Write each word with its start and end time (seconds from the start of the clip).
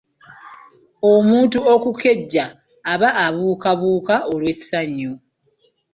Omuntu 1.11 1.57
okukejja 1.73 2.45
aba 2.93 3.09
abuukabuuka 3.25 4.15
olw’essanyu. 4.33 5.13